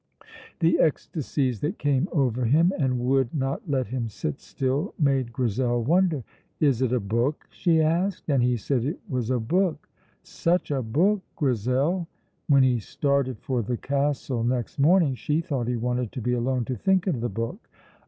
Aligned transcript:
The 0.61 0.79
ecstasies 0.79 1.59
that 1.59 1.77
came 1.77 2.09
over 2.11 2.45
him 2.45 2.73
and 2.75 2.97
would 3.01 3.31
not 3.35 3.69
let 3.69 3.85
him 3.85 4.07
sit 4.09 4.39
still 4.39 4.95
made 4.97 5.31
Grizel 5.31 5.83
wonder. 5.83 6.23
"Is 6.59 6.81
it 6.81 6.91
a 6.91 6.99
book?" 6.99 7.45
she 7.51 7.83
asked; 7.83 8.23
and 8.27 8.41
he 8.41 8.57
said 8.57 8.83
it 8.83 8.97
was 9.07 9.29
a 9.29 9.39
book 9.39 9.87
such 10.23 10.71
a 10.71 10.81
book, 10.81 11.21
Grizel! 11.35 12.07
When 12.49 12.63
he 12.63 12.79
started 12.79 13.37
for 13.37 13.61
the 13.61 13.77
castle 13.77 14.43
next 14.43 14.79
morning, 14.79 15.13
she 15.13 15.39
thought 15.39 15.67
he 15.67 15.75
wanted 15.77 16.11
to 16.13 16.21
be 16.21 16.33
alone 16.33 16.65
to 16.65 16.75
think 16.75 17.05
of 17.05 17.21
the 17.21 17.29
book. 17.29 17.69